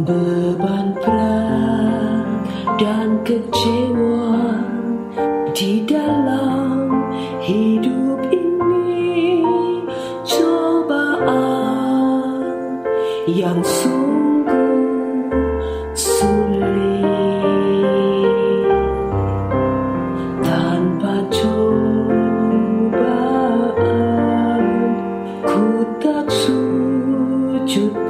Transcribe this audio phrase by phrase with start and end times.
[0.00, 2.48] Beban perang
[2.80, 4.56] dan kecewa
[5.52, 6.88] di dalam
[7.44, 9.44] hidup ini.
[10.24, 11.52] Cobaan
[13.28, 15.36] yang sungguh
[15.92, 17.04] sulit
[20.40, 21.60] Tanpa cobaan.
[25.44, 28.09] Ku tak sujud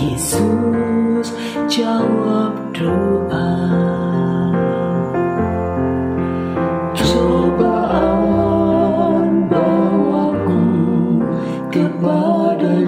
[0.00, 1.36] Yesus
[1.68, 3.52] jawab doa.
[6.96, 8.48] Cobaan
[9.52, 10.64] bawaku
[11.68, 12.80] kepada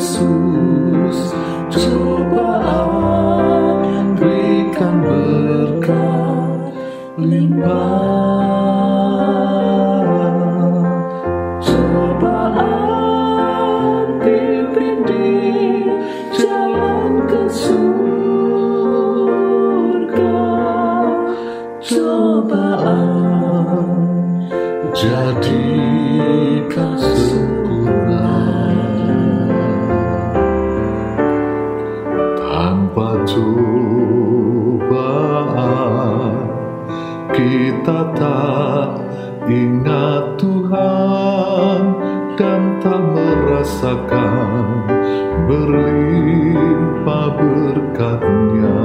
[0.00, 0.16] Yesus.
[1.68, 2.96] Cobaan
[4.16, 6.72] berikan berkat
[7.20, 8.19] limpah
[25.10, 28.30] jadikan sempurna
[32.38, 34.54] tanpa cobaan
[37.34, 39.02] kita tak
[39.50, 41.80] ingat Tuhan
[42.38, 44.86] dan tak merasakan
[45.50, 48.79] berlimpah berkatnya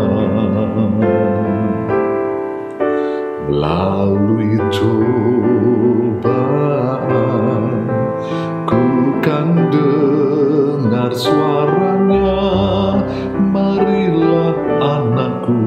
[15.45, 15.61] anakku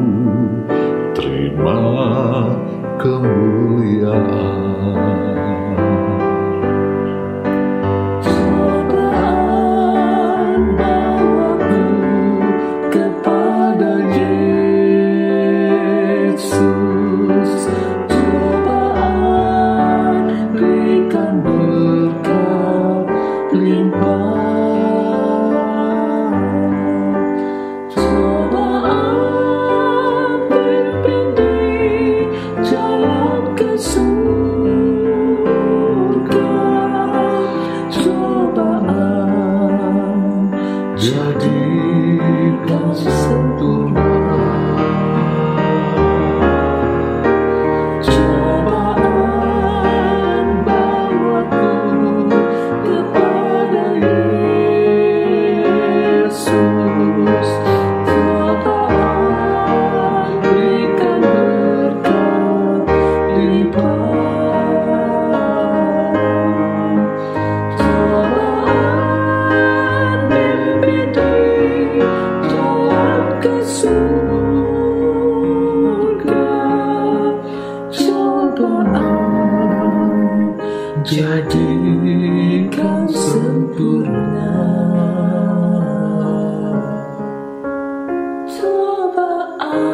[1.14, 1.78] terima
[2.98, 4.18] kemuliaan
[40.98, 41.27] Cobaan
[81.08, 84.52] jadikan sempurna.
[88.52, 89.88] Cobaan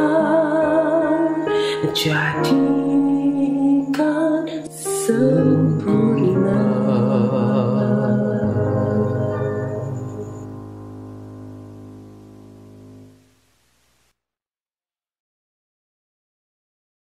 [1.94, 2.82] jadikan
[4.74, 6.13] sempurna